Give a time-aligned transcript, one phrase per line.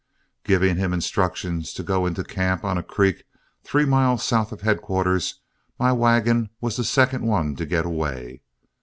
[0.43, 3.25] Giving him instructions to go into camp on a creek
[3.63, 5.39] three miles south of headquarters,
[5.77, 8.41] my wagon was the second one to get away.